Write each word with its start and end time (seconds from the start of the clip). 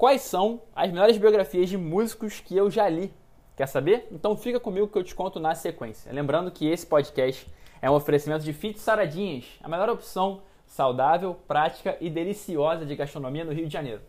Quais 0.00 0.22
são 0.22 0.62
as 0.74 0.90
melhores 0.90 1.18
biografias 1.18 1.68
de 1.68 1.76
músicos 1.76 2.40
que 2.40 2.56
eu 2.56 2.70
já 2.70 2.88
li? 2.88 3.12
Quer 3.54 3.66
saber? 3.66 4.08
Então 4.10 4.34
fica 4.34 4.58
comigo 4.58 4.88
que 4.88 4.96
eu 4.96 5.04
te 5.04 5.14
conto 5.14 5.38
na 5.38 5.54
sequência. 5.54 6.10
Lembrando 6.10 6.50
que 6.50 6.66
esse 6.66 6.86
podcast 6.86 7.46
é 7.82 7.90
um 7.90 7.92
oferecimento 7.92 8.42
de 8.42 8.54
Fit 8.54 8.80
Saradinhas, 8.80 9.44
a 9.62 9.68
melhor 9.68 9.90
opção 9.90 10.40
saudável, 10.66 11.36
prática 11.46 11.98
e 12.00 12.08
deliciosa 12.08 12.86
de 12.86 12.96
gastronomia 12.96 13.44
no 13.44 13.52
Rio 13.52 13.66
de 13.66 13.72
Janeiro. 13.74 14.00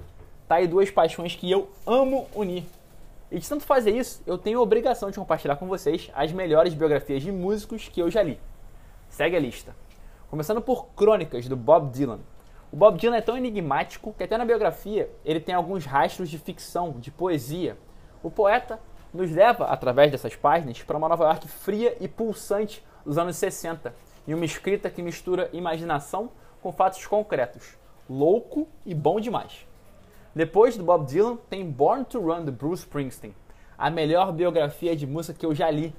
Tá 0.47 0.55
aí 0.55 0.67
duas 0.67 0.89
paixões 0.89 1.35
que 1.35 1.51
eu 1.51 1.69
amo 1.85 2.27
unir. 2.33 2.63
E 3.31 3.39
de 3.39 3.49
tanto 3.49 3.63
fazer 3.63 3.91
isso, 3.91 4.21
eu 4.27 4.37
tenho 4.37 4.59
a 4.59 4.61
obrigação 4.61 5.09
de 5.09 5.17
compartilhar 5.17 5.55
com 5.55 5.67
vocês 5.67 6.11
as 6.13 6.31
melhores 6.31 6.73
biografias 6.73 7.23
de 7.23 7.31
músicos 7.31 7.87
que 7.87 7.99
eu 7.99 8.09
já 8.09 8.21
li. 8.21 8.39
Segue 9.09 9.35
a 9.35 9.39
lista. 9.39 9.75
Começando 10.29 10.61
por 10.61 10.87
Crônicas, 10.95 11.47
do 11.47 11.55
Bob 11.55 11.91
Dylan. 11.91 12.19
O 12.71 12.75
Bob 12.75 12.97
Dylan 12.97 13.17
é 13.17 13.21
tão 13.21 13.37
enigmático 13.37 14.13
que 14.13 14.23
até 14.23 14.37
na 14.37 14.45
biografia 14.45 15.09
ele 15.23 15.39
tem 15.39 15.55
alguns 15.55 15.85
rastros 15.85 16.29
de 16.29 16.37
ficção, 16.37 16.91
de 16.99 17.09
poesia. 17.09 17.77
O 18.21 18.29
poeta 18.29 18.79
nos 19.13 19.31
leva, 19.31 19.65
através 19.65 20.11
dessas 20.11 20.35
páginas, 20.35 20.83
para 20.83 20.97
uma 20.97 21.09
Nova 21.09 21.23
York 21.25 21.47
fria 21.47 21.95
e 21.99 22.07
pulsante 22.07 22.85
dos 23.05 23.17
anos 23.17 23.37
60, 23.37 23.95
e 24.27 24.33
uma 24.33 24.45
escrita 24.45 24.89
que 24.89 25.01
mistura 25.01 25.49
imaginação 25.53 26.29
com 26.61 26.71
fatos 26.71 27.05
concretos. 27.05 27.77
Louco 28.09 28.67
e 28.85 28.93
bom 28.93 29.19
demais. 29.19 29.65
Depois 30.35 30.75
do 30.75 30.83
Bob 30.83 31.05
Dylan, 31.05 31.37
tem 31.49 31.63
Born 31.63 32.03
to 32.03 32.19
Run, 32.19 32.43
do 32.43 32.51
Bruce 32.51 32.83
Springsteen, 32.83 33.33
a 33.77 33.89
melhor 33.89 34.33
biografia 34.33 34.93
de 34.93 35.07
música 35.07 35.39
que 35.39 35.45
eu 35.45 35.55
já 35.55 35.71
li. 35.71 35.95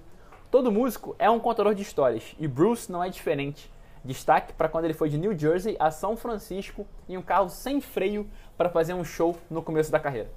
Todo 0.50 0.70
músico 0.70 1.16
é 1.18 1.30
um 1.30 1.40
contador 1.40 1.74
de 1.74 1.80
histórias, 1.80 2.36
e 2.38 2.46
Bruce 2.46 2.92
não 2.92 3.02
é 3.02 3.08
diferente. 3.08 3.72
Destaque 4.04 4.52
para 4.52 4.68
quando 4.68 4.84
ele 4.84 4.92
foi 4.92 5.08
de 5.08 5.16
New 5.16 5.36
Jersey 5.38 5.74
a 5.80 5.90
São 5.90 6.18
Francisco 6.18 6.86
em 7.08 7.16
um 7.16 7.22
carro 7.22 7.48
sem 7.48 7.80
freio 7.80 8.28
para 8.58 8.68
fazer 8.68 8.92
um 8.92 9.02
show 9.02 9.34
no 9.48 9.62
começo 9.62 9.90
da 9.90 9.98
carreira. 9.98 10.30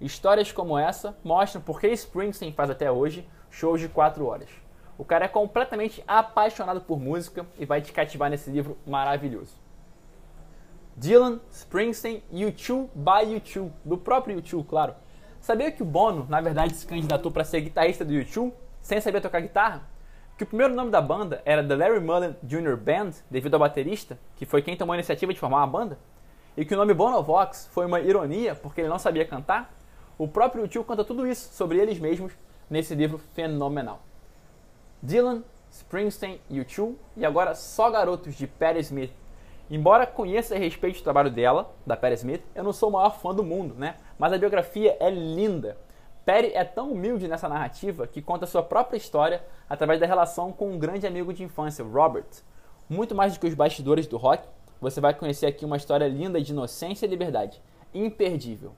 Histórias 0.00 0.50
como 0.50 0.76
essa 0.76 1.16
mostram 1.22 1.62
por 1.62 1.80
que 1.80 1.86
Springsteen 1.86 2.52
faz 2.52 2.68
até 2.68 2.90
hoje 2.90 3.24
shows 3.48 3.80
de 3.80 3.88
4 3.88 4.26
horas. 4.26 4.50
O 4.98 5.04
cara 5.04 5.26
é 5.26 5.28
completamente 5.28 6.02
apaixonado 6.04 6.80
por 6.80 6.98
música 6.98 7.46
e 7.60 7.64
vai 7.64 7.80
te 7.80 7.92
cativar 7.92 8.28
nesse 8.28 8.50
livro 8.50 8.76
maravilhoso. 8.84 9.69
Dylan, 10.96 11.40
Springsteen 11.50 12.22
e 12.30 12.44
U2 12.44 12.88
by 12.94 13.40
U2, 13.40 13.70
do 13.84 13.96
próprio 13.96 14.40
U2, 14.40 14.66
claro. 14.66 14.94
Sabia 15.40 15.70
que 15.70 15.82
o 15.82 15.86
Bono, 15.86 16.26
na 16.28 16.40
verdade, 16.40 16.74
se 16.74 16.86
candidatou 16.86 17.32
para 17.32 17.44
ser 17.44 17.62
guitarrista 17.62 18.04
do 18.04 18.12
U2 18.12 18.52
sem 18.82 19.00
saber 19.00 19.20
tocar 19.20 19.40
guitarra? 19.40 19.82
Que 20.36 20.44
o 20.44 20.46
primeiro 20.46 20.74
nome 20.74 20.90
da 20.90 21.00
banda 21.00 21.42
era 21.44 21.66
The 21.66 21.76
Larry 21.76 22.00
Mullen 22.00 22.36
Jr. 22.42 22.76
Band, 22.76 23.10
devido 23.30 23.54
ao 23.54 23.60
baterista, 23.60 24.18
que 24.36 24.46
foi 24.46 24.62
quem 24.62 24.76
tomou 24.76 24.92
a 24.92 24.96
iniciativa 24.96 25.32
de 25.32 25.40
formar 25.40 25.58
uma 25.58 25.66
banda? 25.66 25.98
E 26.56 26.64
que 26.64 26.74
o 26.74 26.76
nome 26.76 26.92
Bonovox 26.92 27.68
foi 27.72 27.86
uma 27.86 28.00
ironia 28.00 28.54
porque 28.54 28.80
ele 28.80 28.88
não 28.88 28.98
sabia 28.98 29.24
cantar? 29.24 29.72
O 30.18 30.28
próprio 30.28 30.64
U2 30.64 30.84
conta 30.84 31.04
tudo 31.04 31.26
isso 31.26 31.54
sobre 31.54 31.78
eles 31.78 31.98
mesmos 31.98 32.32
nesse 32.68 32.94
livro 32.94 33.18
fenomenal. 33.34 34.02
Dylan, 35.02 35.42
Springsteen, 35.70 36.40
U2 36.50 36.94
e 37.16 37.24
agora 37.24 37.54
só 37.54 37.90
garotos 37.90 38.34
de 38.34 38.46
Patti 38.46 38.80
Smith 38.80 39.12
Embora 39.70 40.04
conheça 40.04 40.56
e 40.56 40.58
respeite 40.58 41.00
o 41.00 41.04
trabalho 41.04 41.30
dela, 41.30 41.72
da 41.86 41.96
Perry 41.96 42.16
Smith, 42.16 42.42
eu 42.56 42.64
não 42.64 42.72
sou 42.72 42.88
o 42.88 42.92
maior 42.92 43.16
fã 43.20 43.32
do 43.32 43.44
mundo, 43.44 43.76
né? 43.76 43.94
Mas 44.18 44.32
a 44.32 44.38
biografia 44.38 44.96
é 44.98 45.08
linda. 45.08 45.76
Perry 46.24 46.50
é 46.54 46.64
tão 46.64 46.90
humilde 46.90 47.28
nessa 47.28 47.48
narrativa 47.48 48.04
que 48.06 48.20
conta 48.20 48.46
sua 48.46 48.64
própria 48.64 48.96
história 48.96 49.44
através 49.68 50.00
da 50.00 50.06
relação 50.06 50.50
com 50.50 50.72
um 50.72 50.78
grande 50.78 51.06
amigo 51.06 51.32
de 51.32 51.44
infância, 51.44 51.84
Robert. 51.84 52.26
Muito 52.88 53.14
mais 53.14 53.34
do 53.34 53.38
que 53.38 53.46
os 53.46 53.54
bastidores 53.54 54.08
do 54.08 54.16
rock, 54.16 54.42
você 54.80 55.00
vai 55.00 55.14
conhecer 55.14 55.46
aqui 55.46 55.64
uma 55.64 55.76
história 55.76 56.08
linda 56.08 56.40
de 56.40 56.50
inocência 56.50 57.06
e 57.06 57.08
liberdade. 57.08 57.62
Imperdível. 57.94 58.72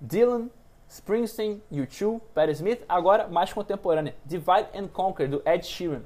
Dylan, 0.00 0.48
Springsteen, 0.88 1.62
U2, 1.70 2.22
Perry 2.34 2.52
Smith, 2.52 2.82
agora 2.88 3.28
mais 3.28 3.52
contemporânea, 3.52 4.16
Divide 4.24 4.68
and 4.74 4.88
Conquer, 4.88 5.28
do 5.28 5.42
Ed 5.44 5.66
Sheeran. 5.66 6.02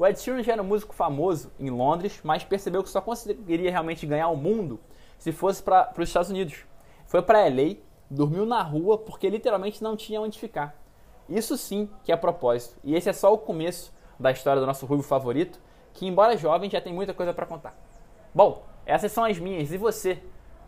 O 0.00 0.06
Ed 0.06 0.18
Sheeran 0.18 0.42
já 0.42 0.54
era 0.54 0.62
um 0.62 0.64
músico 0.64 0.94
famoso 0.94 1.52
em 1.60 1.68
Londres, 1.68 2.20
mas 2.24 2.42
percebeu 2.42 2.82
que 2.82 2.88
só 2.88 3.02
conseguiria 3.02 3.70
realmente 3.70 4.06
ganhar 4.06 4.28
o 4.28 4.36
mundo 4.36 4.80
se 5.18 5.30
fosse 5.30 5.62
para 5.62 5.92
os 5.94 6.08
Estados 6.08 6.30
Unidos. 6.30 6.64
Foi 7.04 7.20
para 7.20 7.44
LA, 7.44 7.76
dormiu 8.10 8.46
na 8.46 8.62
rua 8.62 8.96
porque 8.96 9.28
literalmente 9.28 9.82
não 9.82 9.98
tinha 9.98 10.18
onde 10.18 10.38
ficar. 10.38 10.74
Isso 11.28 11.54
sim 11.58 11.86
que 12.02 12.10
é 12.10 12.16
propósito. 12.16 12.80
E 12.82 12.94
esse 12.94 13.10
é 13.10 13.12
só 13.12 13.30
o 13.30 13.36
começo 13.36 13.92
da 14.18 14.30
história 14.30 14.58
do 14.58 14.66
nosso 14.66 14.86
ruivo 14.86 15.02
favorito, 15.02 15.60
que 15.92 16.06
embora 16.06 16.34
jovem 16.34 16.70
já 16.70 16.80
tem 16.80 16.94
muita 16.94 17.12
coisa 17.12 17.34
para 17.34 17.44
contar. 17.44 17.78
Bom, 18.34 18.64
essas 18.86 19.12
são 19.12 19.24
as 19.24 19.38
minhas. 19.38 19.70
E 19.70 19.76
você? 19.76 20.18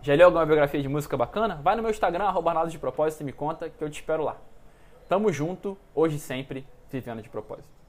Já 0.02 0.14
leu 0.14 0.26
alguma 0.26 0.44
biografia 0.44 0.82
de 0.82 0.88
música 0.88 1.16
bacana? 1.16 1.58
Vai 1.62 1.74
no 1.74 1.80
meu 1.80 1.90
Instagram, 1.90 2.24
arroba 2.24 2.66
de 2.66 2.78
propósito 2.78 3.22
e 3.22 3.24
me 3.24 3.32
conta 3.32 3.70
que 3.70 3.82
eu 3.82 3.88
te 3.88 3.94
espero 3.94 4.24
lá. 4.24 4.36
Tamo 5.08 5.32
junto, 5.32 5.78
hoje 5.94 6.16
e 6.16 6.20
sempre, 6.20 6.66
vivendo 6.90 7.22
de 7.22 7.30
propósito. 7.30 7.81